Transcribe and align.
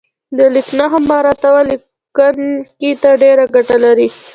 د 0.37 0.39
لیک 0.53 0.67
نښو 0.79 0.99
مراعاتول 1.09 1.65
لیکونکي 1.71 2.91
ته 3.01 3.09
ډېره 3.21 3.43
ګټه 3.55 3.77
لري. 3.85 4.07